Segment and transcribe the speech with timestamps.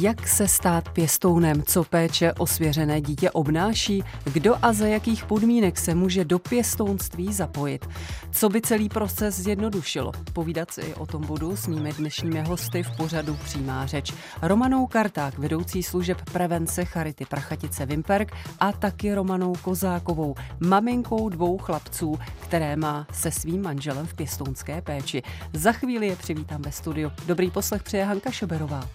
[0.00, 5.78] Jak se stát pěstounem, co péče o svěřené dítě obnáší, kdo a za jakých podmínek
[5.78, 7.88] se může do pěstounství zapojit,
[8.30, 10.12] co by celý proces zjednodušilo.
[10.32, 14.12] Povídat si o tom budu s mými dnešními hosty v pořadu Přímá řeč.
[14.42, 22.18] Romanou Karták, vedoucí služeb prevence Charity Prachatice Vimperk a taky Romanou Kozákovou, maminkou dvou chlapců,
[22.40, 25.22] které má se svým manželem v pěstounské péči.
[25.52, 27.10] Za chvíli je přivítám ve studiu.
[27.26, 28.88] Dobrý poslech přeje Hanka Šoberová.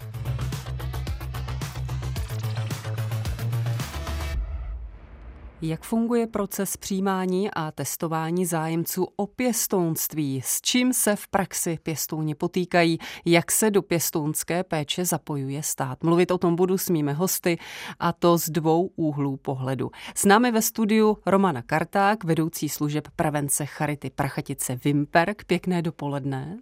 [5.61, 10.41] Jak funguje proces přijímání a testování zájemců o pěstounství?
[10.45, 12.99] S čím se v praxi pěstouni potýkají?
[13.25, 16.03] Jak se do pěstounské péče zapojuje stát?
[16.03, 17.57] Mluvit o tom budu s mými hosty
[17.99, 19.91] a to z dvou úhlů pohledu.
[20.15, 25.43] S námi ve studiu Romana Karták, vedoucí služeb prevence Charity Prachatice Vimperk.
[25.43, 26.57] Pěkné dopoledne.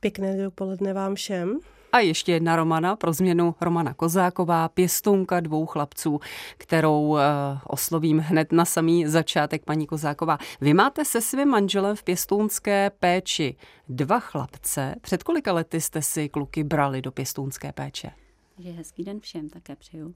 [0.00, 1.58] Pěkné dopoledne vám všem.
[1.94, 6.20] A ještě jedna Romana, pro změnu Romana Kozáková, pěstounka dvou chlapců,
[6.58, 7.18] kterou uh,
[7.66, 10.38] oslovím hned na samý začátek, paní Kozáková.
[10.60, 13.56] Vy máte se svým manželem v pěstounské péči
[13.88, 14.94] dva chlapce.
[15.00, 18.10] Před kolika lety jste si kluky brali do pěstounské péče?
[18.54, 20.14] Takže hezký den všem také přeju.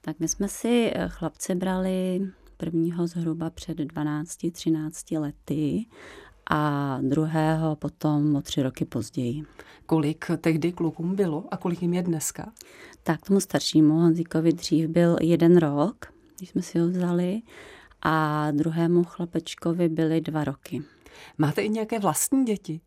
[0.00, 2.20] Tak my jsme si eh, chlapce brali
[2.56, 5.86] prvního zhruba před 12-13 lety
[6.52, 9.42] a druhého potom o tři roky později.
[9.86, 12.52] Kolik tehdy klukům bylo a kolik jim je dneska?
[13.02, 17.42] Tak tomu staršímu Honzíkovi dřív byl jeden rok, když jsme si ho vzali,
[18.02, 20.82] a druhému chlapečkovi byly dva roky.
[21.38, 22.80] Máte i nějaké vlastní děti?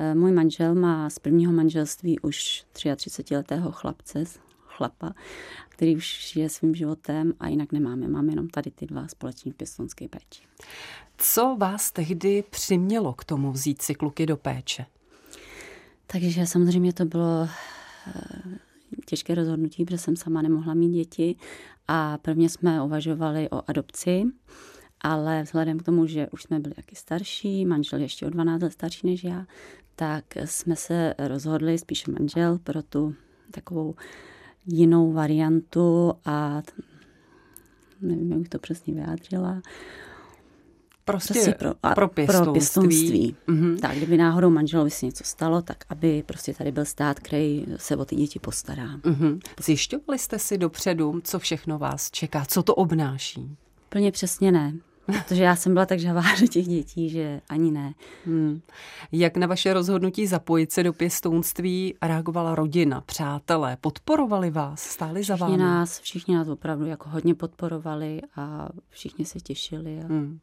[0.00, 4.24] Eh, můj manžel má z prvního manželství už 33-letého chlapce,
[4.82, 5.14] chlapa,
[5.68, 8.08] který už žije svým životem a jinak nemáme.
[8.08, 10.42] Máme jenom tady ty dva společní pěstonské péči.
[11.18, 14.86] Co vás tehdy přimělo k tomu vzít si kluky do péče?
[16.06, 17.48] Takže samozřejmě to bylo
[18.06, 18.12] eh,
[19.06, 21.36] těžké rozhodnutí, protože jsem sama nemohla mít děti
[21.88, 24.22] a prvně jsme uvažovali o adopci,
[25.00, 28.72] ale vzhledem k tomu, že už jsme byli taky starší, manžel ještě o 12 let
[28.72, 29.46] starší než já,
[29.96, 33.14] tak jsme se rozhodli, spíše manžel, pro tu
[33.50, 33.94] takovou
[34.66, 36.62] jinou variantu a
[38.00, 39.62] nevím, jak bych to přesně vyjádřila,
[41.04, 42.44] Prostě, prostě pro, a, pro pěstounství.
[42.44, 43.36] Pro pěstounství.
[43.48, 43.80] Mm-hmm.
[43.80, 47.96] Tak, kdyby náhodou manželovi se něco stalo, tak aby prostě tady byl stát, který se
[47.96, 48.96] o ty děti postará.
[48.96, 49.40] Mm-hmm.
[49.60, 53.56] Zjišťovali jste si dopředu, co všechno vás čeká, co to obnáší?
[53.88, 54.72] Plně přesně ne.
[55.06, 57.94] Protože já jsem byla tak žavá do těch dětí, že ani ne.
[58.26, 58.60] Hmm.
[59.12, 63.76] Jak na vaše rozhodnutí zapojit se do pěstounství reagovala rodina, přátelé?
[63.80, 64.82] Podporovali vás?
[64.82, 65.52] Stáli za vámi?
[65.52, 70.00] Všichni nás, všichni nás opravdu jako hodně podporovali a všichni se těšili.
[70.00, 70.06] A...
[70.06, 70.38] Hmm.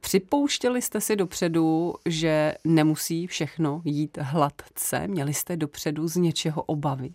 [0.00, 5.08] Připouštěli jste si dopředu, že nemusí všechno jít hladce?
[5.08, 7.14] Měli jste dopředu z něčeho obavy?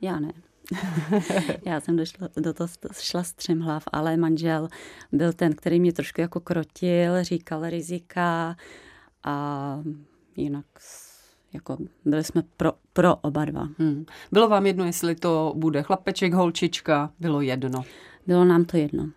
[0.00, 0.32] Já ne.
[1.66, 2.68] Já jsem došla, do toho
[3.00, 4.68] šla s třem hlav, ale manžel
[5.12, 8.56] byl ten, který mě trošku jako krotil, říkal rizika
[9.24, 9.76] a
[10.36, 10.66] jinak
[11.52, 13.68] jako byli jsme pro, pro oba dva.
[13.78, 14.04] Hmm.
[14.32, 17.12] Bylo vám jedno, jestli to bude chlapeček, holčička?
[17.20, 17.82] Bylo jedno?
[18.26, 19.10] Bylo nám to jedno.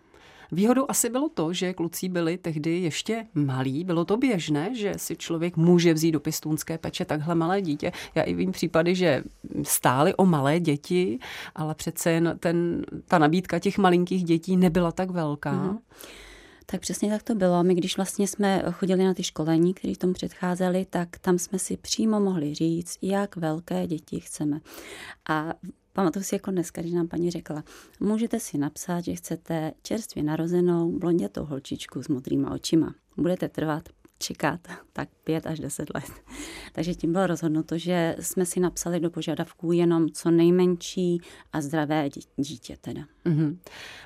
[0.52, 3.84] Výhodou asi bylo to, že kluci byli tehdy ještě malí.
[3.84, 7.92] Bylo to běžné, že si člověk může vzít do pěstounské peče takhle malé dítě.
[8.14, 9.22] Já i vím případy, že
[9.62, 11.18] stály o malé děti,
[11.54, 15.52] ale přece jen ten, ta nabídka těch malinkých dětí nebyla tak velká.
[15.52, 15.78] Mm-hmm.
[16.66, 17.64] Tak přesně tak to bylo.
[17.64, 21.76] My když vlastně jsme chodili na ty školení, které tomu předcházely, tak tam jsme si
[21.76, 24.60] přímo mohli říct, jak velké děti chceme.
[25.28, 25.54] A
[25.96, 27.64] Pamatuju si jako dneska, když nám paní řekla,
[28.00, 32.94] můžete si napsat, že chcete čerstvě narozenou blondětou holčičku s modrýma očima.
[33.16, 33.88] Budete trvat
[34.18, 34.60] čekat
[34.92, 36.12] tak pět až deset let.
[36.72, 41.20] Takže tím bylo rozhodnuto, že jsme si napsali do požadavků jenom co nejmenší
[41.52, 43.02] a zdravé dítě teda.
[43.26, 43.58] Mm-hmm.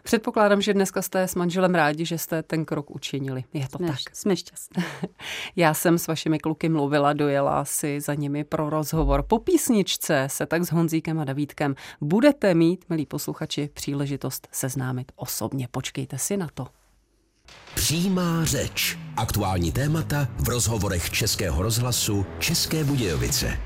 [0.02, 3.44] Předpokládám, že dneska jste s manželem rádi, že jste ten krok učinili.
[3.52, 3.98] Je to jsme, tak?
[4.12, 4.84] Jsme šťastní.
[5.56, 9.22] Já jsem s vašimi kluky mluvila, dojela si za nimi pro rozhovor.
[9.22, 15.68] Po písničce se tak s Honzíkem a Davídkem budete mít, milí posluchači, příležitost seznámit osobně.
[15.70, 16.77] Počkejte si na to.
[17.78, 18.98] Přímá řeč.
[19.16, 23.58] Aktuální témata v rozhovorech Českého rozhlasu České Budějovice.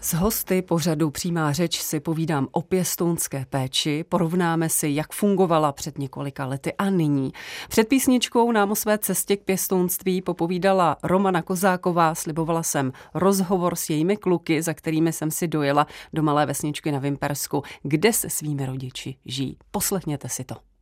[0.00, 5.98] S hosty pořadu Přímá řeč si povídám o pěstounské péči, porovnáme si, jak fungovala před
[5.98, 7.32] několika lety a nyní.
[7.68, 13.90] Před písničkou nám o své cestě k pěstounství popovídala Romana Kozáková, slibovala jsem rozhovor s
[13.90, 18.66] jejími kluky, za kterými jsem si dojela do malé vesničky na Vimpersku, kde se svými
[18.66, 19.56] rodiči žijí.
[19.70, 20.73] Poslechněte si to.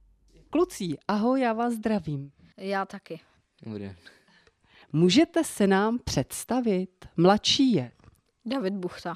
[0.53, 2.31] Kluci, ahoj, já vás zdravím.
[2.57, 3.21] Já taky.
[3.63, 3.93] Dobrý.
[4.93, 6.91] Můžete se nám představit?
[7.17, 7.91] Mladší je
[8.45, 9.15] David Buchta,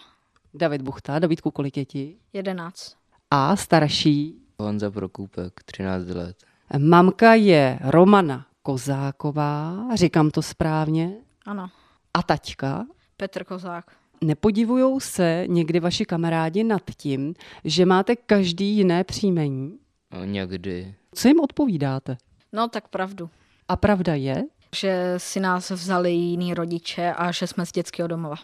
[0.55, 1.19] David Buchta.
[1.19, 2.17] Davidku, kolik je ti?
[2.33, 2.97] 11.
[3.31, 4.35] A starší?
[4.59, 6.37] Honza Prokůpek, 13 let.
[6.79, 11.17] Mamka je Romana Kozáková, říkám to správně.
[11.47, 11.71] Ano.
[12.15, 12.87] A taťka?
[13.17, 13.85] Petr Kozák.
[14.25, 17.35] Nepodivujou se někdy vaši kamarádi nad tím,
[17.65, 19.79] že máte každý jiné příjmení?
[20.12, 20.94] No, někdy.
[21.16, 22.16] Co jim odpovídáte?
[22.52, 23.30] No tak pravdu.
[23.68, 24.44] A pravda je,
[24.76, 28.36] Že si nás vzali jiný rodiče a že jsme z dětského domova.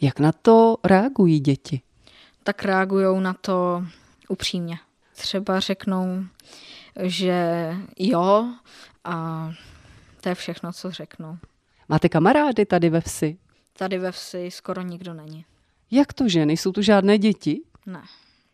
[0.00, 1.82] jak na to reagují děti.
[2.42, 3.84] Tak reagují na to
[4.28, 4.78] upřímně.
[5.14, 6.24] Třeba řeknou,
[7.02, 8.48] že jo
[9.04, 9.50] a
[10.20, 11.38] to je všechno, co řeknou.
[11.88, 13.38] Máte kamarády tady ve vsi?
[13.78, 15.44] Tady ve vsi skoro nikdo není.
[15.90, 17.60] Jak to, že nejsou tu žádné děti?
[17.86, 18.02] Ne.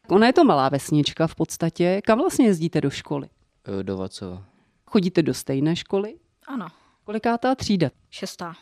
[0.08, 2.00] Ona je to malá vesnička v podstatě.
[2.04, 3.28] Kam vlastně jezdíte do školy?
[3.64, 4.44] Eh, Do Vacova.
[4.87, 6.14] Chodíte do stejné školy?
[6.47, 6.67] Ano.
[7.05, 7.91] Kolikátá třída?
[8.11, 8.55] Šestá.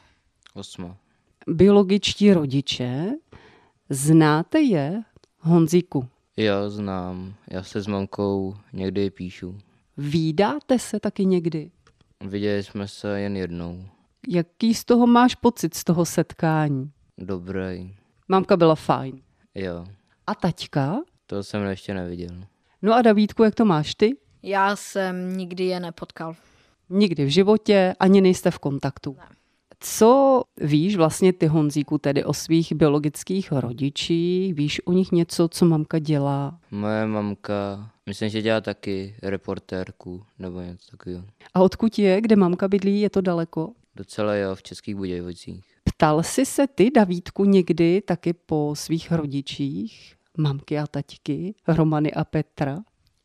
[0.55, 0.97] Osma.
[1.49, 3.11] Biologičtí rodiče,
[3.91, 5.03] znáte je,
[5.39, 6.09] Honzíku?
[6.37, 7.35] Já znám.
[7.51, 9.59] Já se s mamkou někdy píšu.
[9.97, 11.71] Výdáte se taky někdy?
[12.25, 13.85] Viděli jsme se jen jednou.
[14.29, 16.91] Jaký z toho máš pocit z toho setkání?
[17.19, 17.95] Dobrý.
[18.29, 19.23] Mámka byla fajn.
[19.55, 19.87] Jo.
[20.27, 21.01] A taťka?
[21.27, 22.45] To jsem ještě neviděl.
[22.83, 24.17] No a Davídku, jak to máš ty?
[24.43, 26.37] Já jsem nikdy je nepotkal.
[26.91, 29.17] Nikdy v životě, ani nejste v kontaktu.
[29.19, 29.37] Ne.
[29.83, 34.55] Co víš vlastně ty, Honzíku, tedy o svých biologických rodičích?
[34.55, 36.59] Víš o nich něco, co mamka dělá?
[36.71, 41.25] Moje mamka, myslím, že dělá taky reportérku nebo něco takového.
[41.55, 43.73] A odkud je, kde mamka bydlí, je to daleko?
[43.97, 45.65] Docela jo, v Českých Budějovicích.
[45.85, 52.25] Ptal jsi se ty, Davídku, někdy taky po svých rodičích, mamky a taťky, Romany a
[52.25, 52.79] Petra?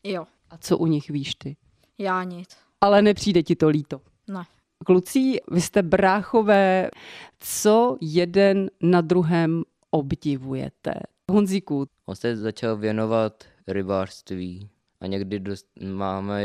[0.04, 0.26] Jo.
[0.50, 1.56] A co u nich víš ty?
[1.98, 2.56] Já nic.
[2.80, 4.00] Ale nepřijde ti to líto.
[4.28, 4.44] Ne.
[4.86, 6.90] Kluci, vy jste bráchové,
[7.38, 10.92] co jeden na druhém obdivujete?
[11.30, 14.68] Honzíku, On se začal věnovat rybářství
[15.00, 16.42] a někdy dost, máme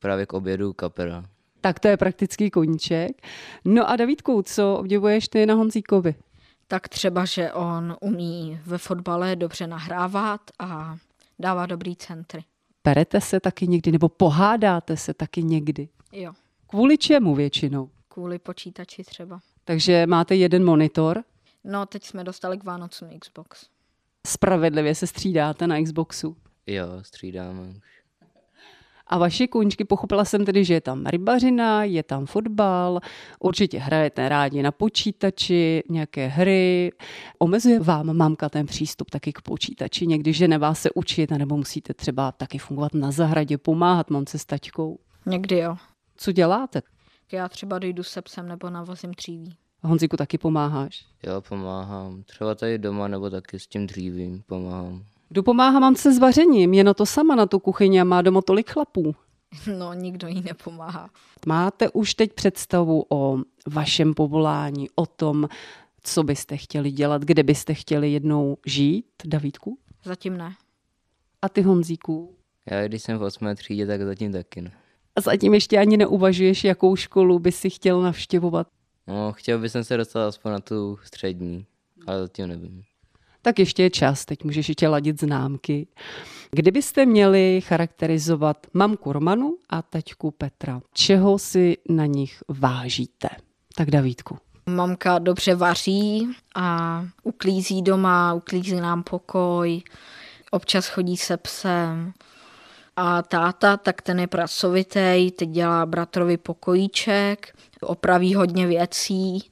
[0.00, 1.24] právě k obědu kapera.
[1.60, 3.22] tak to je praktický koníček.
[3.64, 6.14] No a Davídku, co obdivuješ ty na Honzíkovi?
[6.68, 10.96] Tak třeba, že on umí ve fotbale dobře nahrávat a
[11.38, 12.44] dává dobrý centry.
[12.82, 15.88] Perete se taky někdy, nebo pohádáte se taky někdy?
[16.12, 16.32] Jo.
[16.66, 17.90] Kvůli čemu většinou?
[18.08, 19.40] Kvůli počítači třeba.
[19.64, 21.24] Takže máte jeden monitor,
[21.64, 23.66] No, teď jsme dostali k Vánocům Xbox.
[24.26, 26.36] spravedlivě se střídáte na Xboxu.
[26.66, 27.76] Jo, střídáme už.
[29.08, 33.00] A vaše kůňčky, pochopila jsem tedy, že je tam rybařina, je tam fotbal,
[33.40, 36.92] určitě hrajete rádi na počítači, nějaké hry.
[37.38, 41.94] Omezuje vám mamka ten přístup taky k počítači, někdy žene vás se učit, nebo musíte
[41.94, 44.98] třeba taky fungovat na zahradě, pomáhat mamce s taťkou.
[45.26, 45.76] Někdy jo.
[46.16, 46.82] Co děláte?
[47.32, 49.56] Já třeba dojdu se psem nebo navozím dříví.
[49.82, 51.04] Honziku taky pomáháš.
[51.22, 52.22] Jo, pomáhám.
[52.22, 55.04] Třeba tady doma nebo taky s tím dřívím pomáhám.
[55.28, 56.74] Kdo pomáhá mamce s vařením?
[56.74, 59.14] Je na to sama na tu kuchyni a má doma tolik chlapů.
[59.78, 61.10] No, nikdo jí nepomáhá.
[61.46, 65.48] Máte už teď představu o vašem povolání, o tom,
[66.02, 69.78] co byste chtěli dělat, kde byste chtěli jednou žít, Davídku?
[70.04, 70.54] Zatím ne.
[71.42, 72.34] A ty Honzíku?
[72.70, 73.54] Já když jsem v 8.
[73.54, 74.72] třídě, tak zatím taky ne.
[75.16, 78.66] A zatím ještě ani neuvažuješ, jakou školu by si chtěl navštěvovat?
[79.06, 81.66] No, chtěl bych se dostat aspoň na tu střední,
[82.06, 82.84] ale zatím nevím.
[83.48, 85.86] Tak ještě je čas, teď můžeš ještě ladit známky.
[86.50, 93.28] Kdybyste měli charakterizovat mamku Romanu a taťku Petra, čeho si na nich vážíte?
[93.76, 94.38] Tak Davídku.
[94.66, 99.82] Mamka dobře vaří a uklízí doma, uklízí nám pokoj,
[100.50, 102.12] občas chodí se psem.
[102.96, 109.50] A táta, tak ten je pracovitý, teď dělá bratrovi pokojíček, opraví hodně věcí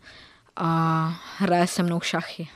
[0.56, 2.48] a hraje se mnou šachy.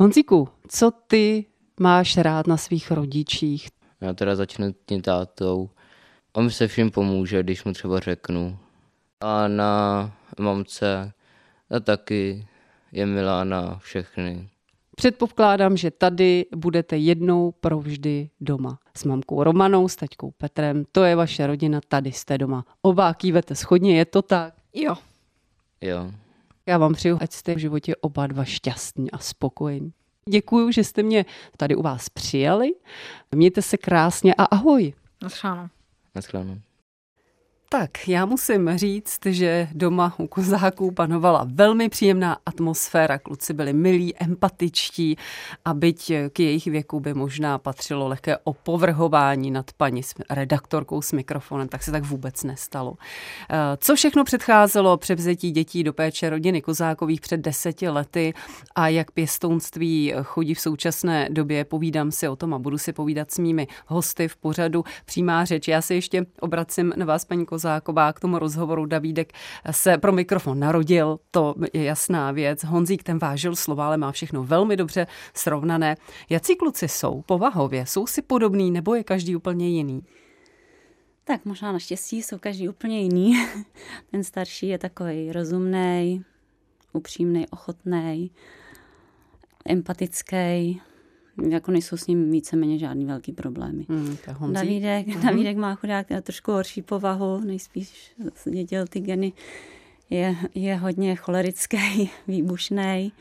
[0.00, 1.46] Honzíku, co ty
[1.80, 3.68] máš rád na svých rodičích?
[4.00, 5.70] Já teda začnu tím tátou.
[6.32, 8.58] On mi se vším pomůže, když mu třeba řeknu.
[9.20, 11.12] A na mamce
[11.70, 12.46] a taky
[12.92, 14.48] je milá na všechny.
[14.96, 18.78] Předpokládám, že tady budete jednou provždy doma.
[18.96, 22.64] S mamkou Romanou, s taťkou Petrem, to je vaše rodina, tady jste doma.
[22.82, 24.54] Oba kývete schodně, je to tak?
[24.74, 24.94] Jo,
[25.80, 26.12] Jo.
[26.68, 29.92] Já vám přeju, ať jste v životě oba dva šťastní a spokojení.
[30.28, 31.24] Děkuji, že jste mě
[31.56, 32.72] tady u vás přijali.
[33.34, 34.94] Mějte se krásně a ahoj.
[35.22, 35.68] naschledanou.
[36.14, 36.60] Naschledanou.
[37.70, 43.18] Tak, já musím říct, že doma u kozáků panovala velmi příjemná atmosféra.
[43.18, 45.16] Kluci byli milí, empatičtí
[45.64, 51.68] a byť k jejich věku by možná patřilo lehké opovrhování nad paní redaktorkou s mikrofonem,
[51.68, 52.94] tak se tak vůbec nestalo.
[53.50, 58.34] Eh, co všechno předcházelo převzetí dětí do péče rodiny Kozákových před deseti lety
[58.74, 63.30] a jak pěstounství chodí v současné době, povídám si o tom a budu si povídat
[63.30, 65.68] s mými hosty v pořadu Přímá řeč.
[65.68, 68.86] Já se ještě obracím na vás, paní Kozáková Kozáková k tomu rozhovoru.
[68.86, 69.32] Davídek
[69.70, 72.64] se pro mikrofon narodil, to je jasná věc.
[72.64, 75.96] Honzík ten vážil slova, ale má všechno velmi dobře srovnané.
[76.30, 77.86] Jací kluci jsou povahově?
[77.86, 80.02] Jsou si podobný nebo je každý úplně jiný?
[81.24, 83.34] Tak možná naštěstí jsou každý úplně jiný.
[84.10, 86.24] Ten starší je takový rozumný,
[86.92, 88.30] upřímný, ochotný,
[89.66, 90.80] empatický
[91.48, 93.86] jako nejsou s ním víceméně žádný velký problémy.
[93.88, 94.16] Mm,
[94.52, 95.22] Davídek, mm.
[95.22, 98.14] Davídek má chudák trošku horší povahu, nejspíš
[98.50, 99.32] děděl ty geny.
[100.10, 103.12] Je, je hodně cholerický, výbušný,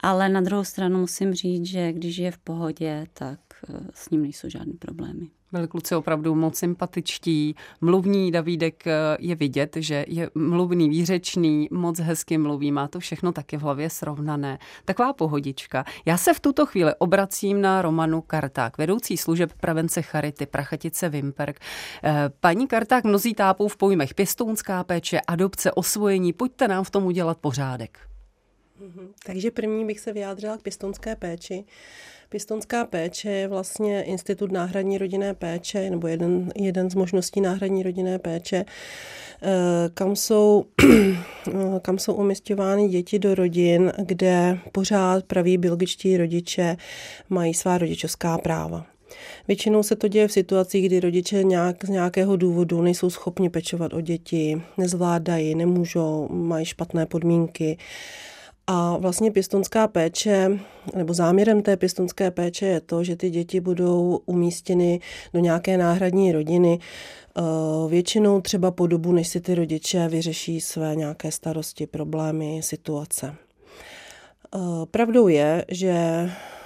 [0.00, 4.22] ale na druhou stranu musím říct, že když je v pohodě, tak eh, s ním
[4.22, 5.28] nejsou žádné problémy.
[5.52, 7.56] Byli kluci opravdu moc sympatičtí.
[7.80, 13.32] Mluvní Davídek eh, je vidět, že je mluvný, výřečný, moc hezky mluví, má to všechno
[13.32, 14.58] taky v hlavě srovnané.
[14.84, 15.84] Taková pohodička.
[16.04, 21.60] Já se v tuto chvíli obracím na Romanu Karták, vedoucí služeb prevence Charity Prachatice Vimperk.
[22.04, 26.32] Eh, paní Karták, mnozí tápou v pojmech pěstounská péče, adopce, osvojení.
[26.32, 27.98] Pojďte nám v tom udělat pořádek.
[28.80, 29.12] Mhm.
[29.26, 31.64] Takže první bych se vyjádřila k pěstounské péči.
[32.32, 38.18] Pěstonská péče je vlastně institut náhradní rodinné péče, nebo jeden, jeden z možností náhradní rodinné
[38.18, 38.64] péče,
[39.42, 39.48] eh,
[39.94, 40.64] kam jsou,
[41.82, 46.76] kam jsou umistovány děti do rodin, kde pořád praví biologičtí rodiče
[47.30, 48.86] mají svá rodičovská práva.
[49.48, 53.94] Většinou se to děje v situacích, kdy rodiče nějak, z nějakého důvodu nejsou schopni pečovat
[53.94, 57.78] o děti, nezvládají, nemůžou, mají špatné podmínky
[58.66, 60.58] a vlastně pěstonská péče,
[60.96, 65.00] nebo záměrem té pěstonské péče je to, že ty děti budou umístěny
[65.32, 67.42] do nějaké náhradní rodiny, eh,
[67.88, 73.34] většinou třeba po dobu, než si ty rodiče vyřeší své nějaké starosti, problémy, situace.
[74.54, 74.58] Eh,
[74.90, 75.94] pravdou je, že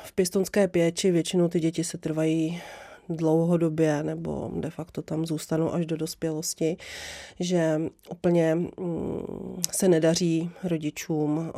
[0.04, 2.60] v pěstonské péči většinou ty děti se trvají
[3.08, 6.76] dlouhodobě nebo de facto tam zůstanou až do dospělosti,
[7.40, 11.52] že úplně mm, se nedaří rodičům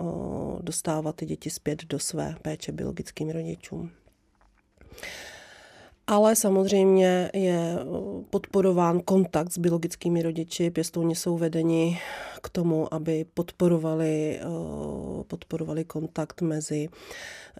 [0.61, 3.91] dostávat ty děti zpět do své péče biologickým rodičům.
[6.11, 7.79] Ale samozřejmě je
[8.31, 10.71] podporován kontakt s biologickými rodiči.
[10.71, 11.99] Pěstouni jsou vedeni
[12.43, 14.41] k tomu, aby podporovali,
[15.27, 16.89] podporovali kontakt mezi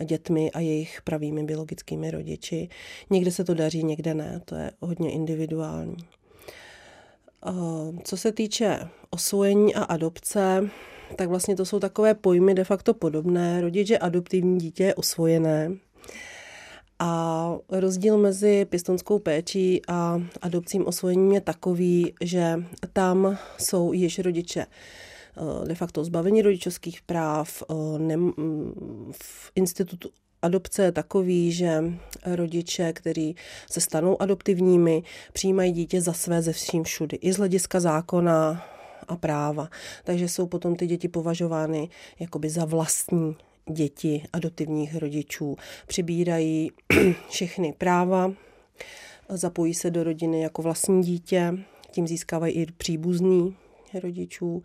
[0.05, 2.69] dětmi a jejich pravými biologickými rodiči.
[3.11, 4.41] Někde se to daří, někde ne.
[4.45, 5.97] To je hodně individuální.
[8.05, 10.71] Co se týče osvojení a adopce,
[11.17, 13.61] tak vlastně to jsou takové pojmy de facto podobné.
[13.61, 15.71] Rodič je adoptivní, dítě je osvojené.
[16.99, 24.67] A rozdíl mezi pěstonskou péčí a adopcím osvojením je takový, že tam jsou již rodiče
[24.67, 27.63] eh, de facto zbavení rodičovských práv.
[27.71, 27.75] Eh,
[29.13, 30.11] v institutu
[30.43, 31.85] adopce je takový, že
[32.27, 33.37] rodiče, kteří
[33.71, 35.03] se stanou adoptivními,
[35.33, 37.17] přijímají dítě za své ze vším všudy.
[37.17, 38.65] I z hlediska zákona
[39.09, 39.69] a práva.
[40.05, 41.89] Takže jsou potom ty děti považovány
[42.21, 43.37] jakoby za vlastní
[43.71, 45.57] děti adoptivních rodičů.
[45.87, 46.71] Přibírají
[47.29, 48.33] všechny práva,
[49.29, 51.55] zapojí se do rodiny jako vlastní dítě,
[51.91, 53.57] tím získávají i příbuzný
[54.03, 54.63] rodičů.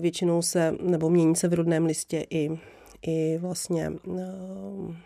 [0.00, 2.50] Většinou se, nebo mění se v rodném listě i,
[3.02, 4.96] i vlastně eh,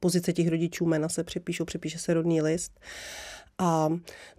[0.00, 2.80] pozice těch rodičů, jména se přepíšou, přepíše se rodný list
[3.58, 3.88] a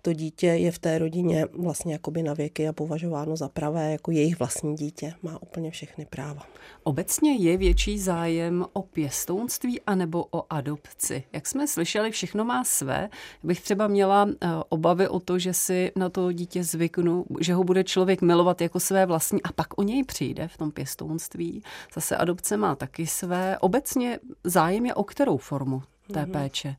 [0.01, 4.11] to dítě je v té rodině vlastně jakoby na věky a považováno za pravé jako
[4.11, 5.13] jejich vlastní dítě.
[5.23, 6.47] Má úplně všechny práva.
[6.83, 11.23] Obecně je větší zájem o pěstounství anebo o adopci.
[11.33, 13.09] Jak jsme slyšeli, všechno má své.
[13.43, 17.63] Bych třeba měla eh, obavy o to, že si na to dítě zvyknu, že ho
[17.63, 21.63] bude člověk milovat jako své vlastní a pak o něj přijde v tom pěstounství.
[21.93, 23.59] Zase adopce má taky své.
[23.59, 26.31] Obecně zájem je o kterou formu té mm-hmm.
[26.31, 26.75] péče?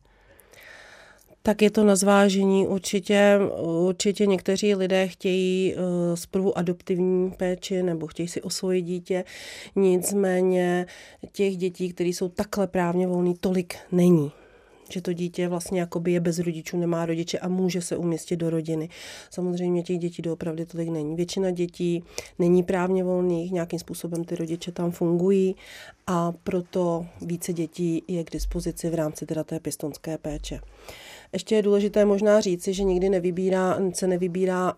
[1.47, 2.67] Tak je to na zvážení.
[2.67, 3.39] Určitě,
[3.89, 5.81] určitě někteří lidé chtějí uh,
[6.15, 9.25] zprvu adoptivní péči nebo chtějí si osvojit dítě.
[9.77, 10.87] Nicméně
[11.33, 14.33] těch dětí, které jsou takhle právně volný, tolik není
[14.91, 18.51] že to dítě vlastně jakoby je bez rodičů, nemá rodiče a může se umístit do
[18.51, 18.89] rodiny.
[19.31, 21.17] Samozřejmě těch dětí doopravdy tolik není.
[21.17, 22.05] Většina dětí
[22.39, 25.57] není právně volných, nějakým způsobem ty rodiče tam fungují
[26.07, 30.61] a proto více dětí je k dispozici v rámci teda té pěstonské péče.
[31.33, 34.73] Ještě je důležité možná říci, že nikdy nevybírá, se nevybírá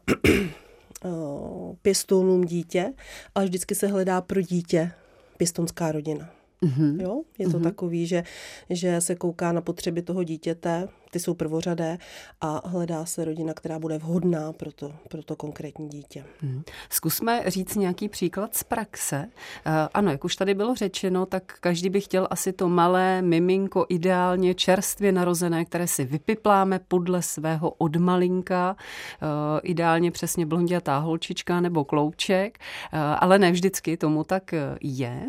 [1.83, 2.93] pěstounům dítě,
[3.35, 4.93] ale vždycky se hledá pro dítě
[5.37, 6.31] pěstounská rodina.
[6.63, 7.03] Mm-hmm.
[7.03, 7.23] Jo?
[7.39, 7.63] Je to mm-hmm.
[7.63, 8.25] takový, že,
[8.71, 11.99] že se kouká na potřeby toho dítěte, ty jsou prvořadé
[12.41, 16.25] a hledá se rodina, která bude vhodná pro to, pro to konkrétní dítě.
[16.41, 16.63] Hmm.
[16.91, 19.29] Zkusme říct nějaký příklad z praxe.
[19.67, 23.87] Uh, ano, jak už tady bylo řečeno, tak každý by chtěl asi to malé miminko,
[23.89, 28.77] ideálně čerstvě narozené, které si vypipláme podle svého odmalinka,
[29.23, 29.29] uh,
[29.63, 32.59] ideálně přesně blondětá holčička nebo klouček,
[32.93, 35.23] uh, ale ne vždycky tomu tak je.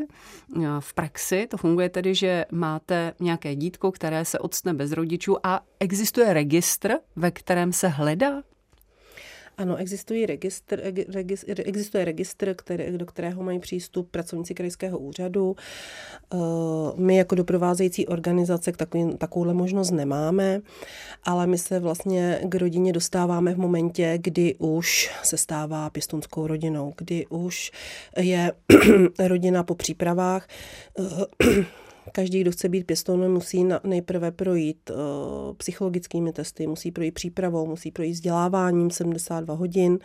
[0.80, 5.62] V praxi to funguje tedy, že máte nějaké dítko, které se odstne bez rodičů a
[5.80, 8.44] existuje registr, ve kterém se hledá?
[9.60, 15.56] Ano, existuje registr, registr, existuje registr, který, do kterého mají přístup pracovníci krajského úřadu.
[16.34, 16.38] Eh,
[16.96, 20.62] my jako doprovázející organizace takový, takovouhle možnost nemáme,
[21.24, 26.94] ale my se vlastně k rodině dostáváme v momentě, kdy už se stává pěstounskou rodinou,
[26.98, 27.72] kdy už
[28.18, 28.54] je
[29.20, 30.48] rodina po přípravách
[31.00, 31.66] eh,
[32.12, 34.98] Každý, kdo chce být pěstounem, musí nejprve projít uh,
[35.58, 40.00] psychologickými testy, musí projít přípravou, musí projít vzděláváním 72 hodin.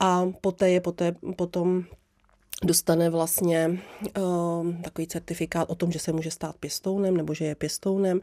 [0.00, 1.84] A poté je poté, potom
[2.64, 3.78] dostane vlastně
[4.18, 8.20] uh, takový certifikát o tom, že se může stát pěstounem nebo že je pěstounem.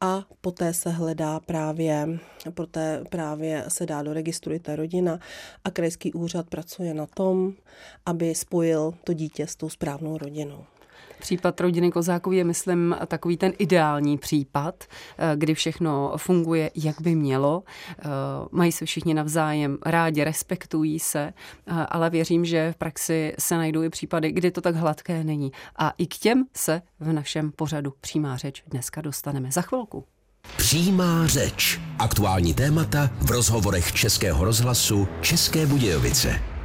[0.00, 2.18] A poté se hledá právě,
[2.54, 5.18] poté právě se dá do registru ta rodina.
[5.64, 7.52] A krajský úřad pracuje na tom,
[8.06, 10.64] aby spojil to dítě s tou správnou rodinou.
[11.20, 14.84] Případ rodiny Kozáků je, myslím, takový ten ideální případ,
[15.18, 17.62] eh, kdy všechno funguje, jak by mělo.
[17.98, 18.04] Eh,
[18.50, 23.82] mají se všichni navzájem rádi, respektují se, eh, ale věřím, že v praxi se najdou
[23.82, 25.52] i případy, kdy to tak hladké není.
[25.76, 30.04] A i k těm se v našem pořadu Přímá řeč dneska dostaneme za chvilku.
[30.56, 31.80] Přímá řeč.
[31.98, 36.57] Aktuální témata v rozhovorech Českého rozhlasu České Budějovice.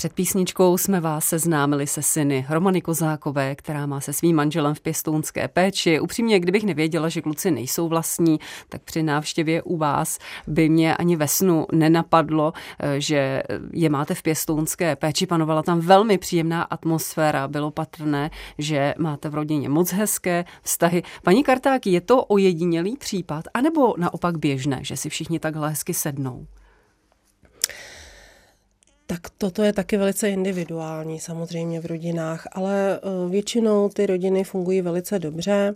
[0.00, 4.80] Před písničkou jsme vás seznámili se syny Romany Kozákové, která má se svým manželem v
[4.80, 6.00] pěstounské péči.
[6.00, 11.16] Upřímně, kdybych nevěděla, že kluci nejsou vlastní, tak při návštěvě u vás by mě ani
[11.16, 13.42] ve snu nenapadlo, eh, že
[13.72, 15.26] je máte v pěstounské péči.
[15.26, 17.48] Panovala tam velmi příjemná atmosféra.
[17.48, 21.02] Bylo patrné, že máte v rodině moc hezké vztahy.
[21.22, 26.46] Paní Kartáky, je to ojedinělý případ, anebo naopak běžné, že si všichni takhle hezky sednou?
[29.10, 34.80] Tak toto je taky velice individuální samozřejmě v rodinách, ale eh, většinou ty rodiny fungují
[34.80, 35.74] velice dobře.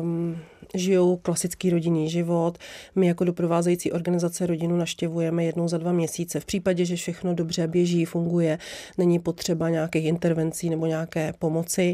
[0.00, 0.38] Um,
[0.74, 2.58] žijou klasický rodinný život.
[2.94, 6.40] My jako doprovázející organizace rodinu naštěvujeme jednou za dva měsíce.
[6.40, 8.58] V případě, že všechno dobře běží, funguje,
[8.98, 11.92] není potřeba nějakých intervencí nebo nějaké pomoci.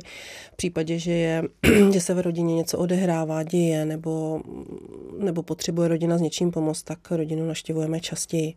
[0.53, 1.43] V případě, že, je,
[1.93, 4.41] že se v rodině něco odehrává, děje nebo,
[5.19, 8.55] nebo potřebuje rodina s něčím pomoct, tak rodinu naštěvujeme častěji.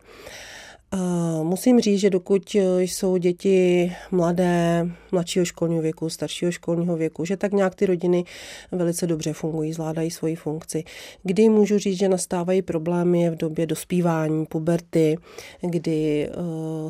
[1.42, 7.36] Musím říct, že dokud e, jsou děti mladé, mladšího školního věku, staršího školního věku, že
[7.36, 8.24] tak nějak ty rodiny
[8.72, 10.84] velice dobře fungují, zvládají svoji funkci.
[11.22, 15.18] Kdy můžu říct, že nastávají problémy v době dospívání, puberty,
[15.60, 16.30] kdy e,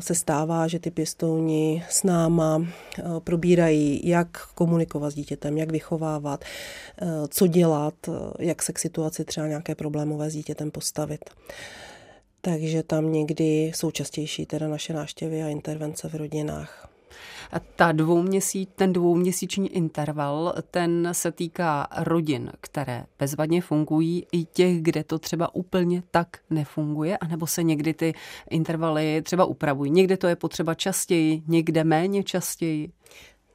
[0.01, 2.67] se stává, že ty pěstouni s náma
[3.23, 6.45] probírají, jak komunikovat s dítětem, jak vychovávat,
[7.29, 7.93] co dělat,
[8.39, 11.19] jak se k situaci třeba nějaké problémové s dítětem postavit
[12.47, 16.89] takže tam někdy jsou častější teda naše návštěvy a intervence v rodinách.
[17.51, 24.81] A ta dvouměsíc, ten dvouměsíční interval, ten se týká rodin, které bezvadně fungují, i těch,
[24.81, 28.13] kde to třeba úplně tak nefunguje, anebo se někdy ty
[28.49, 29.91] intervaly třeba upravují.
[29.91, 32.91] Někde to je potřeba častěji, někde méně častěji.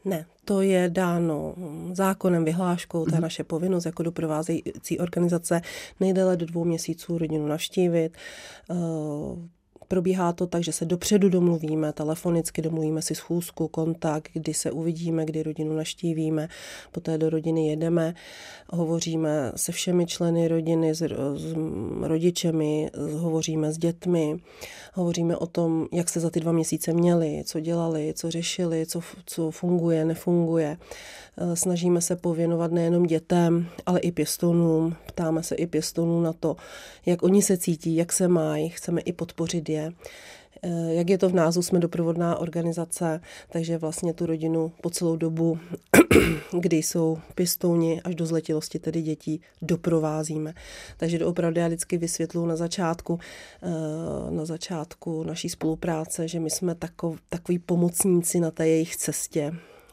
[0.04, 1.54] Ne, to je dáno
[1.92, 3.22] zákonem, vyhláškou, to je mhm.
[3.22, 5.60] naše povinnost jako doprovázející organizace
[6.00, 8.16] nejdéle do dvou měsíců rodinu navštívit.
[9.92, 15.24] Probíhá to tak, že se dopředu domluvíme, telefonicky domluvíme si schůzku, kontakt, kdy se uvidíme,
[15.24, 16.48] kdy rodinu naštívíme,
[16.92, 18.14] poté do rodiny jedeme,
[18.70, 21.02] hovoříme se všemi členy rodiny, s,
[21.36, 21.54] s
[22.00, 24.36] rodičemi, hovoříme s dětmi,
[24.94, 29.00] hovoříme o tom, jak se za ty dva měsíce měli, co dělali, co řešili, co,
[29.26, 30.76] co funguje, nefunguje.
[31.36, 34.96] Eh, snažíme se pověnovat nejenom dětem, ale i pěstounům.
[35.06, 36.56] Ptáme se i pěstounů na to,
[37.06, 38.68] jak oni se cítí, jak se mají.
[38.68, 39.81] Chceme i podpořit je.
[40.64, 45.16] Eh, jak je to v názvu, jsme doprovodná organizace, takže vlastně tu rodinu po celou
[45.16, 45.58] dobu,
[46.60, 50.54] kdy jsou pěstouni až do zletilosti, tedy dětí, doprovázíme.
[50.96, 53.18] Takže opravdu já vždycky vysvětluji na začátku,
[53.62, 56.74] eh, na začátku naší spolupráce, že my jsme
[57.28, 59.52] takový pomocníci na té jejich cestě,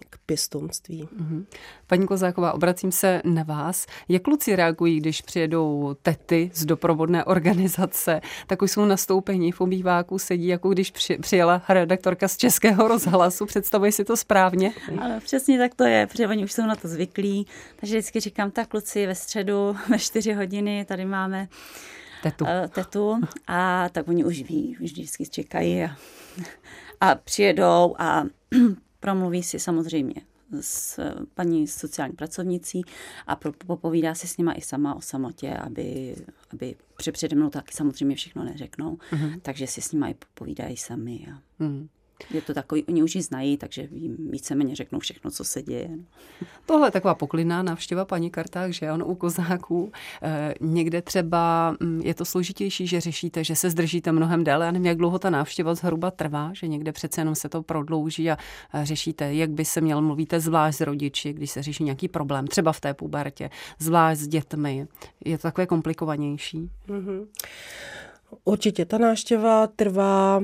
[0.09, 1.03] k pěstounství.
[1.03, 1.45] Mm-hmm.
[1.87, 3.85] Paní Kozáková, obracím se na vás.
[4.09, 10.19] Jak kluci reagují, když přijedou tety z doprovodné organizace, tak už jsou nastoupení v obýváku,
[10.19, 13.45] sedí jako když při, přijela redaktorka z Českého rozhlasu.
[13.45, 14.71] Představuji si to správně?
[15.01, 17.47] Ale přesně tak to je, protože oni už jsou na to zvyklí.
[17.75, 21.47] Takže vždycky říkám, tak kluci ve středu ve čtyři hodiny tady máme
[22.23, 22.45] tetu.
[22.45, 25.95] Uh, tetu a tak oni už ví, už vždycky čekají a,
[27.01, 28.23] a přijedou a
[28.99, 30.15] promluví si samozřejmě
[30.61, 30.99] s
[31.33, 32.81] paní sociální pracovnicí
[33.27, 33.35] a
[33.67, 36.15] popovídá si s nima i sama o samotě, aby,
[36.53, 36.75] aby
[37.11, 39.39] přede mnou taky samozřejmě všechno neřeknou, uh-huh.
[39.41, 41.27] takže si s nima i popovídají sami.
[41.33, 41.63] A...
[41.63, 41.87] Uh-huh.
[42.31, 45.89] Je to takový, oni už ji znají, takže jim víceméně řeknou všechno, co se děje.
[46.65, 49.91] Tohle je taková poklidná návštěva paní Karták, že ano, u kozáků.
[50.21, 54.65] E, někde třeba mm, je to složitější, že řešíte, že se zdržíte mnohem déle.
[54.65, 58.31] Já nevím, jak dlouho ta návštěva zhruba trvá, že někde přece jenom se to prodlouží
[58.31, 58.37] a,
[58.71, 62.47] a řešíte, jak by se měl, mluvíte zvlášť s rodiči, když se řeší nějaký problém,
[62.47, 64.87] třeba v té pubertě, zvlášť s dětmi.
[65.25, 66.69] Je to takové komplikovanější.
[66.87, 67.27] Mm-hmm.
[68.43, 70.41] Určitě ta návštěva trvá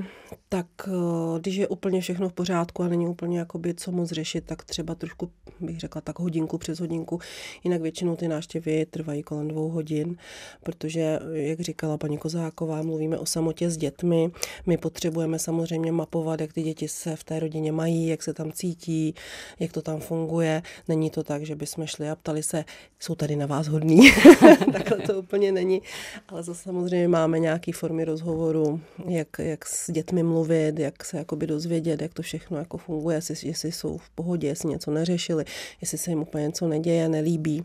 [0.49, 4.43] tak eh, když je úplně všechno v pořádku a není úplně jakoby co moc řešit,
[4.45, 7.19] tak třeba trošku bych řekla tak hodinku přes hodinku.
[7.63, 10.17] Jinak většinou ty návštěvy trvají kolem dvou hodin,
[10.63, 14.31] protože, jak říkala paní Kozáková, mluvíme o samotě s dětmi.
[14.65, 18.51] My potřebujeme samozřejmě mapovat, jak ty děti se v té rodině mají, jak se tam
[18.51, 19.15] cítí,
[19.59, 20.61] jak to tam funguje.
[20.87, 22.65] Není to tak, že bychom šli a ptali se,
[22.99, 24.11] jsou tady na vás hodní.
[24.73, 25.81] Takhle to úplně není.
[26.27, 31.47] Ale zase samozřejmě máme nějaké formy rozhovoru, jak, jak s dětmi mluvit, jak se jakoby
[31.47, 35.45] dozvědět, jak to všechno jako funguje, jestli, jestli jsou v pohodě, jestli něco neřešili,
[35.81, 37.63] jestli se jim úplně něco neděje, nelíbí.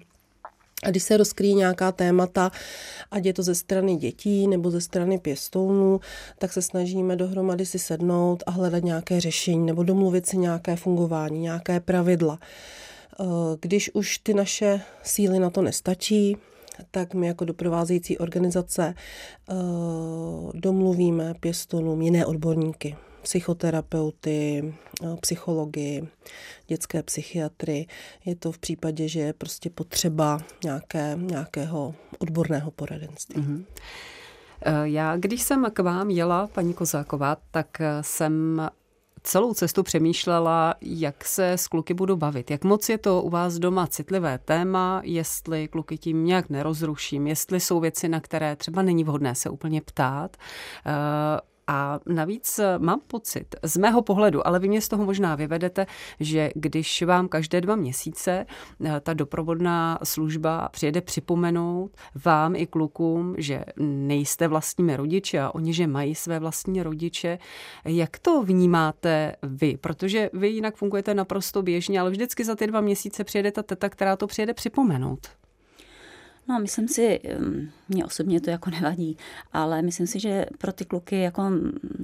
[0.82, 2.50] A když se rozkryjí nějaká témata,
[3.10, 6.00] ať je to ze strany dětí nebo ze strany pěstounů,
[6.38, 11.40] tak se snažíme dohromady si sednout a hledat nějaké řešení nebo domluvit si nějaké fungování,
[11.40, 12.38] nějaké pravidla.
[13.20, 13.24] Eh,
[13.60, 16.36] když už ty naše síly na to nestačí,
[16.90, 18.94] tak my jako doprovázející organizace
[19.50, 26.08] uh, domluvíme pěstonům jiné odborníky, psychoterapeuty, uh, psychologi,
[26.66, 27.86] dětské psychiatry.
[28.24, 33.42] Je to v případě, že je prostě potřeba nějaké, nějakého odborného poradenství.
[33.42, 33.64] Mm-hmm.
[34.82, 37.66] Já, když jsem k vám jela, paní Kozáková, tak
[38.00, 38.62] jsem
[39.22, 42.50] celou cestu přemýšlela, jak se s kluky budu bavit.
[42.50, 47.60] Jak moc je to u vás doma citlivé téma, jestli kluky tím nějak nerozruším, jestli
[47.60, 50.36] jsou věci, na které třeba není vhodné se úplně ptát.
[51.72, 55.86] A navíc eh, mám pocit, z mého pohledu, ale vy mě z toho možná vyvedete,
[56.20, 58.46] že když vám každé dva měsíce
[58.84, 61.90] eh, ta doprovodná služba přijede připomenout
[62.24, 67.38] vám i klukům, že nejste vlastními rodiči a oni, že mají své vlastní rodiče,
[67.84, 69.76] jak to vnímáte vy?
[69.76, 73.88] Protože vy jinak fungujete naprosto běžně, ale vždycky za ty dva měsíce přijede ta teta,
[73.88, 75.39] která to přijede připomenout.
[76.50, 77.20] No, myslím si,
[77.88, 79.16] mě osobně to jako nevadí,
[79.52, 81.50] ale myslím si, že pro ty kluky jako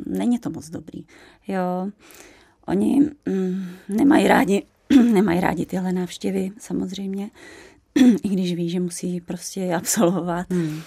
[0.07, 1.05] není to moc dobrý.
[1.49, 1.91] Jo,
[2.67, 4.63] oni mm, nemají rádi,
[5.13, 7.31] nemají rádi tyhle návštěvy samozřejmě,
[8.23, 10.47] i když ví, že musí prostě absolvovat.
[10.51, 10.81] Hmm.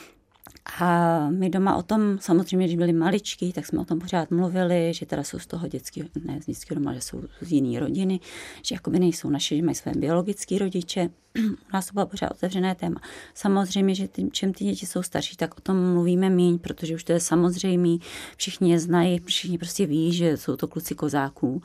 [0.81, 4.93] A my doma o tom, samozřejmě, když byli maličký, tak jsme o tom pořád mluvili,
[4.93, 8.19] že teda jsou z toho dětský, ne z dětského doma, že jsou z jiný rodiny,
[8.63, 11.09] že jakoby nejsou naše, že mají své biologické rodiče.
[11.37, 13.01] U nás to bylo pořád otevřené téma.
[13.33, 17.03] Samozřejmě, že tím, čím ty děti jsou starší, tak o tom mluvíme míň, protože už
[17.03, 17.97] to je samozřejmé,
[18.37, 21.61] všichni je znají, všichni prostě ví, že jsou to kluci kozáků.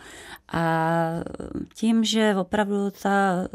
[0.52, 1.10] A
[1.74, 3.48] tím, že opravdu ta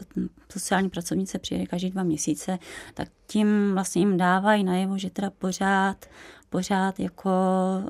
[0.52, 2.60] sociální pracovnice přijede každý dva měsíce,
[2.94, 6.06] tak tím vlastně jim dávají najevo, že teda pořád,
[6.50, 7.32] pořád jako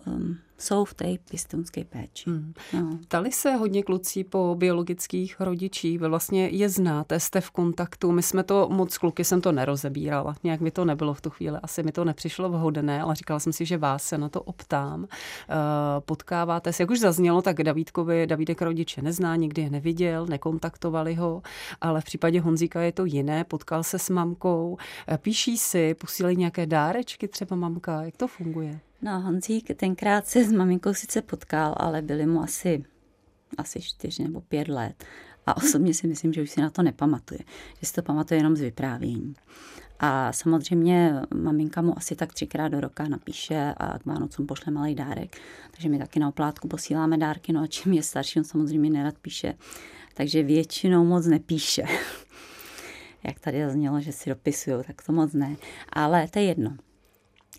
[0.08, 2.30] um, jsou v té pěstounské péči.
[2.30, 2.54] Hmm.
[2.74, 2.98] No.
[3.04, 8.24] Ptali se hodně kluci po biologických rodičích, vy vlastně je znáte, jste v kontaktu, my
[8.24, 11.84] jsme to moc kluky jsem to nerozebírala, nějak mi to nebylo v tu chvíli, asi
[11.84, 15.00] mi to nepřišlo vhodné, ale říkala jsem si, že vás se na to optám.
[15.00, 15.08] Uh,
[16.00, 21.42] potkáváte se, jak už zaznělo, tak Davídkovi, Davídek rodiče nezná, nikdy je neviděl, nekontaktovali ho,
[21.82, 26.38] ale v případě Honzíka je to jiné, potkal se s mamkou, eh, píší si, posílají
[26.38, 28.80] nějaké dárečky třeba mamka, jak to funguje?
[29.02, 32.84] No, Honzík tenkrát se s maminkou sice potkal, ale byly mu asi,
[33.58, 35.04] asi čtyři nebo pět let.
[35.46, 37.40] A osobně si myslím, že už si na to nepamatuje.
[37.80, 39.36] Že si to pamatuje jenom z vyprávění.
[40.00, 44.96] A samozřejmě maminka mu asi tak třikrát do roka napíše a k Vánocům pošle malý
[44.96, 45.38] dárek.
[45.72, 49.18] Takže my taky na oplátku posíláme dárky, no a čím je starší, on samozřejmě nerad
[49.18, 49.56] píše.
[50.14, 51.84] Takže většinou moc nepíše.
[53.24, 55.56] Jak tady zaznělo, že si dopisují, tak to moc ne.
[55.94, 56.78] Ale to je jedno.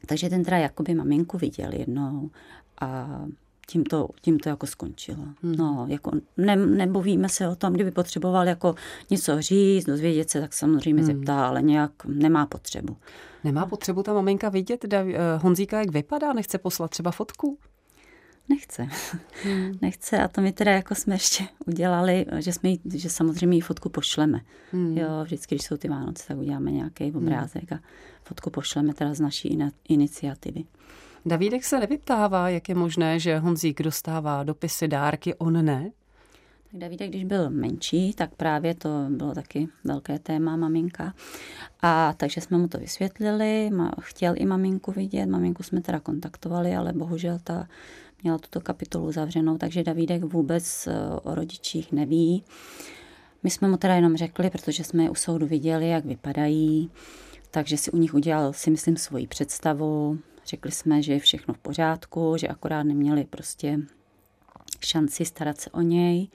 [0.07, 2.31] Takže ten teda jakoby maminku viděl jednou
[2.81, 3.21] a
[3.71, 5.25] tím to, tím to jako skončilo.
[5.43, 5.55] Hmm.
[5.57, 8.75] No, jako ne, nebovíme se o tom, kdyby potřeboval jako
[9.11, 11.13] něco říct, dozvědět se, tak samozřejmě hmm.
[11.13, 12.97] zeptá, ale nějak nemá potřebu.
[13.45, 16.33] Nemá potřebu ta maminka vidět Dav- eh, Honzíka, jak vypadá?
[16.33, 17.59] Nechce poslat třeba fotku?
[18.49, 18.89] Nechce.
[19.45, 19.79] Hmm.
[19.83, 23.89] Nechce a to my teda jako jsme ještě udělali, že, jsme že samozřejmě jí fotku
[23.89, 24.41] pošleme.
[24.73, 24.99] Hmm.
[24.99, 27.17] Jo, vždycky, když jsou ty Vánoce, tak uděláme nějaký hmm.
[27.17, 27.81] obrázek a
[28.31, 30.65] fotku pošleme teda z naší iniciativy.
[31.27, 35.91] Davídek se nevyptává, jak je možné, že Honzík dostává dopisy, dárky, on ne?
[36.71, 41.15] Tak Davídek, když byl menší, tak právě to bylo taky velké téma maminka.
[41.83, 46.93] A takže jsme mu to vysvětlili, chtěl i maminku vidět, maminku jsme teda kontaktovali, ale
[46.93, 47.69] bohužel ta
[48.23, 52.45] měla tuto kapitolu zavřenou, takže Davídek vůbec eh, o rodičích neví.
[53.43, 56.91] My jsme mu teda jenom řekli, protože jsme je u soudu viděli, jak vypadají,
[57.51, 60.19] takže si u nich udělal, si myslím, svoji představu.
[60.47, 63.79] Řekli jsme, že je všechno v pořádku, že akorát neměli prostě
[64.81, 66.29] šanci starat se o něj.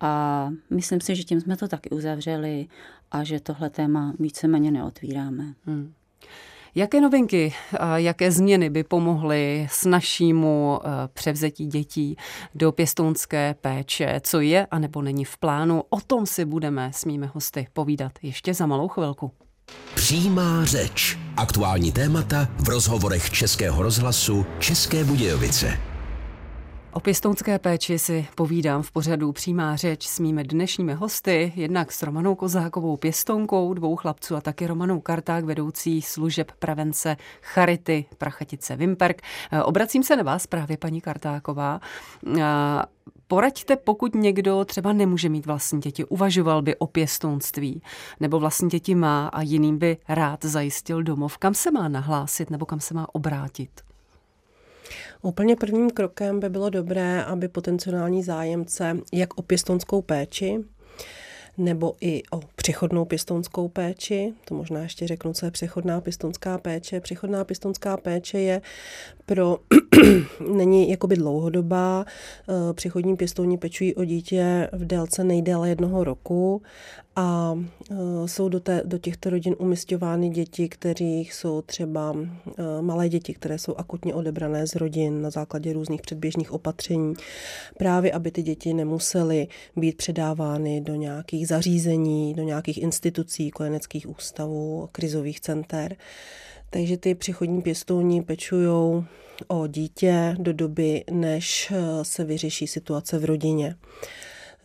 [0.00, 2.66] A myslím si, že tím jsme to taky uzavřeli
[3.10, 5.54] a že tohle téma víceméně neotvíráme.
[5.66, 5.92] Hmm.
[6.74, 7.54] Jaké novinky,
[7.96, 12.16] jaké změny by pomohly s našímu eh, převzetí dětí
[12.54, 14.20] do pěstounské péče?
[14.24, 15.82] Co je a nebo není v plánu?
[15.90, 19.32] O tom si budeme s mými hosty povídat ještě za malou chvilku.
[19.94, 21.18] Přímá řeč.
[21.36, 25.78] Aktuální témata v rozhovorech Českého rozhlasu České Budějovice.
[26.94, 32.02] O pěstounské péči si povídám v pořadu Přímá řeč s mými dnešními hosty, jednak s
[32.02, 39.22] Romanou Kozákovou pěstounkou, dvou chlapců a taky Romanou Karták, vedoucí služeb prevence Charity Prachatice Vimperk.
[39.52, 41.80] Eh, obracím se na vás právě, paní Kartáková.
[43.32, 47.82] Poraďte, pokud někdo třeba nemůže mít vlastní děti, uvažoval by o pěstounství,
[48.20, 52.66] nebo vlastní děti má a jiným by rád zajistil domov, kam se má nahlásit nebo
[52.66, 53.70] kam se má obrátit?
[55.22, 60.58] Úplně prvním krokem by bylo dobré, aby potenciální zájemce jak o pěstonskou péči,
[61.58, 64.34] nebo i o přechodnou pěstounskou péči.
[64.44, 67.00] To možná ještě řeknu, co je přechodná pěstounská péče.
[67.00, 68.62] Přechodná pěstounská péče je
[69.26, 69.58] pro,
[70.54, 72.04] není jakoby dlouhodobá.
[72.48, 76.62] Eh, přechodní pěstouni pečují o dítě v délce nejdéle jednoho roku
[77.16, 77.58] a
[77.90, 77.94] eh,
[78.26, 83.58] jsou do, té, do těchto rodin umistovány děti, kterých jsou třeba eh, malé děti, které
[83.58, 87.14] jsou akutně odebrané z rodin na základě různých předběžných opatření,
[87.78, 94.88] právě aby ty děti nemusely být předávány do nějakých zařízení, do nějakých institucí, kojeneckých ústavů,
[94.92, 95.96] krizových center.
[96.70, 99.04] Takže ty přechodní pěstouni pečují
[99.48, 103.76] o dítě do doby, než eh, se vyřeší situace v rodině.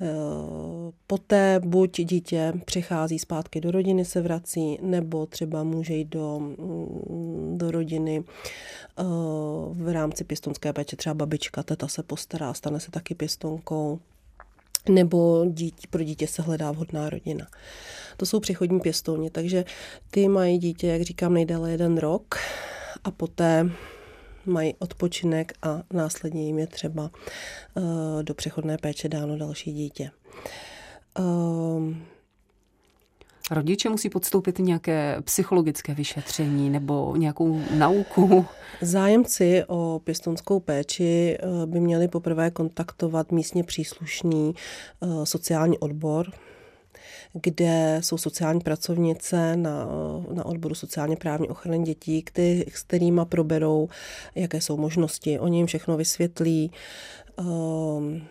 [0.01, 6.39] Eh, poté buď dítě přichází zpátky do rodiny, se vrací, nebo třeba může jít do,
[6.39, 8.23] mm, do rodiny
[8.99, 9.03] eh,
[9.73, 13.99] v rámci pěstonské péče, třeba babička, teta se postará, stane se taky pěstonkou,
[14.89, 17.47] nebo dítě, pro dítě se hledá vhodná rodina.
[18.17, 19.65] To jsou přechodní pěstouni, takže
[20.11, 22.35] ty mají dítě, jak říkám, nejdéle jeden rok
[23.03, 23.69] a poté
[24.47, 27.83] mají odpočinek a následně jim je třeba uh,
[28.23, 30.11] do přechodné péče dáno další dítě.
[31.19, 31.93] Uh,
[33.51, 38.45] Rodiče musí podstoupit nějaké psychologické vyšetření nebo nějakou nauku?
[38.81, 44.55] Zájemci o pěstonskou péči eh, by měli poprvé kontaktovat místně příslušný
[45.23, 46.31] sociální odbor,
[47.33, 49.87] kde jsou sociální pracovnice na,
[50.33, 53.89] na odboru sociálně právní ochrany dětí, který, s kterými proberou,
[54.35, 55.39] jaké jsou možnosti.
[55.39, 56.71] Oni jim všechno vysvětlí,
[57.39, 58.21] ehm,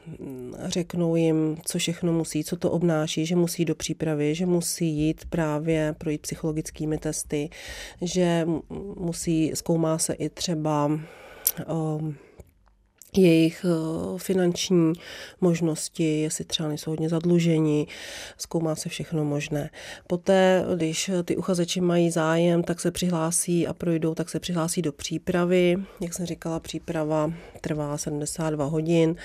[0.65, 5.25] řeknou jim, co všechno musí, co to obnáší, že musí do přípravy, že musí jít
[5.31, 7.51] právě projít psychologickými testy,
[8.03, 8.47] že
[8.97, 12.17] musí, zkoumá se i třeba um,
[13.19, 14.93] jejich eh, finanční
[15.41, 17.89] možnosti, jestli třeba nejsou hodně zadlužení,
[18.39, 19.71] zkoumá se všechno možné.
[20.07, 24.93] Poté, když ty uchazeči mají zájem, tak se přihlásí a projdou, tak se přihlásí do
[24.93, 25.77] přípravy.
[26.01, 29.17] Jak jsem říkala, příprava trvá 72 hodin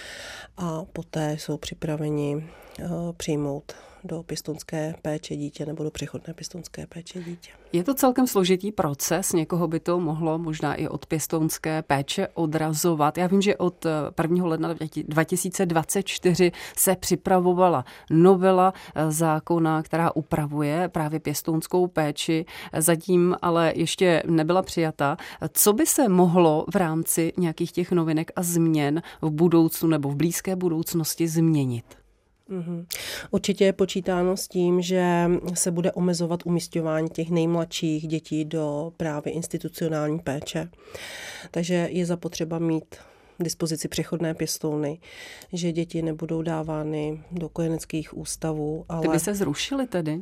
[0.57, 2.43] a poté jsou připraveni
[2.79, 2.85] eh,
[3.17, 7.51] přijmout do pěstonské péče dítě nebo do přechodné pěstonské péče dítě.
[7.73, 13.17] Je to celkem složitý proces, někoho by to mohlo možná i od pěstounské péče odrazovat.
[13.17, 13.85] Já vím, že od
[14.21, 14.45] 1.
[14.45, 14.75] ledna
[15.07, 22.45] 2024 se připravovala novela eh, zákona, která upravuje právě pěstounskou péči,
[22.77, 25.17] zatím ale ještě nebyla přijata.
[25.53, 30.15] Co by se mohlo v rámci nějakých těch novinek a změn v budoucnu nebo v
[30.15, 32.00] blízké budoucnosti změnit?
[32.49, 32.85] Mm-hmm.
[33.31, 39.33] Určitě je počítáno s tím, že se bude omezovat umístěvání těch nejmladších dětí do právě
[39.33, 40.69] institucionální péče.
[41.51, 42.95] Takže je zapotřeba mít
[43.43, 44.99] dispozici přechodné pěstouny,
[45.53, 48.85] že děti nebudou dávány do kojeneckých ústavů.
[48.89, 49.01] Ale...
[49.01, 50.21] Ty by se zrušily tedy?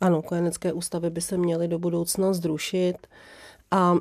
[0.00, 3.06] Ano, kojenecké ústavy by se měly do budoucna zrušit
[3.70, 3.94] a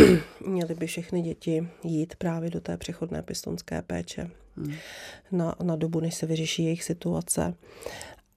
[0.46, 4.74] měly by všechny děti jít právě do té přechodné pěstounské péče hmm.
[5.32, 7.54] na, na dobu, než se vyřeší jejich situace.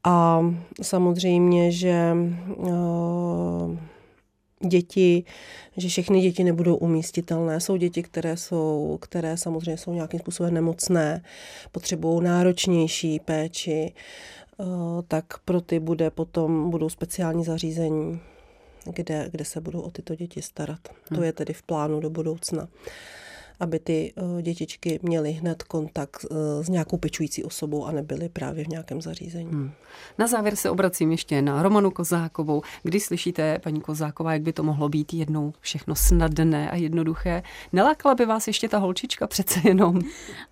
[0.03, 0.41] A
[0.81, 2.13] samozřejmě, že
[2.55, 3.77] uh,
[4.67, 5.23] děti,
[5.77, 7.59] že všechny děti nebudou umístitelné.
[7.59, 11.23] Jsou děti, které jsou, které samozřejmě jsou nějakým způsobem nemocné,
[11.71, 13.93] potřebují náročnější péči,
[14.57, 14.67] uh,
[15.07, 18.19] tak pro ty bude potom, budou speciální zařízení,
[18.93, 20.79] kde, kde se budou o tyto děti starat.
[21.09, 21.17] Hmm.
[21.17, 22.67] To je tedy v plánu do budoucna
[23.59, 28.65] aby ty eh, dětičky měly hned kontakt eh, s nějakou pečující osobou a nebyly právě
[28.65, 29.51] v nějakém zařízení.
[29.51, 29.71] Hmm.
[30.17, 32.61] Na závěr se obracím ještě na Romanu Kozákovou.
[32.83, 37.43] Kdy slyšíte, paní Kozáková, jak by to mohlo být jednou všechno snadné a jednoduché?
[37.73, 40.01] Nelákala by vás ještě ta holčička přece jenom?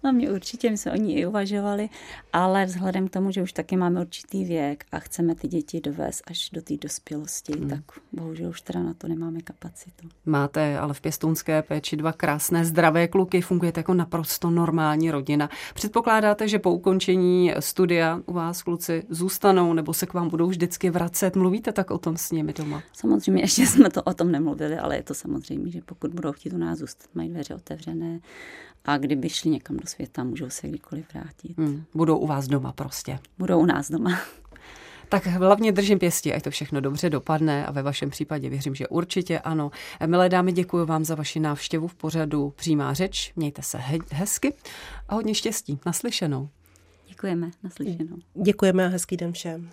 [0.04, 1.90] No mě určitě, my jsme o ní i uvažovali,
[2.34, 6.24] ale vzhledem k tomu, že už taky máme určitý věk a chceme ty děti dovést
[6.28, 7.70] až do té dospělosti, hmm.
[7.70, 10.10] tak bohužel už teda na to nemáme kapacitu.
[10.26, 15.50] Máte ale v pěstounské péči dva krásné zdravé zdravé kluky, fungujete jako naprosto normální rodina.
[15.74, 20.90] Předpokládáte, že po ukončení studia u vás kluci zůstanou nebo se k vám budou vždycky
[20.90, 21.36] vracet?
[21.36, 22.84] Mluvíte tak o tom s nimi doma?
[22.94, 26.54] Samozřejmě, ještě jsme to o tom nemluvili, ale je to samozřejmě, že pokud budou chtít
[26.54, 28.20] u nás zůstat, mají dveře otevřené
[28.86, 31.58] a kdyby šli někam do světa, můžou se kdykoliv vrátit.
[31.58, 33.20] Hmm, budou u vás doma prostě.
[33.38, 34.20] Budou u nás doma.
[35.12, 38.88] Tak hlavně držím pěstí, ať to všechno dobře dopadne a ve vašem případě věřím, že
[38.88, 39.72] určitě ano.
[40.06, 43.34] Milé dámy, děkuji vám za vaši návštěvu v pořadu Přímá řeč.
[43.36, 44.54] Mějte se he- hezky
[45.10, 45.80] a hodně štěstí.
[45.86, 46.50] Naslyšenou.
[47.08, 48.18] Děkujeme, naslyšenou.
[48.44, 49.70] Děkujeme a hezký den všem.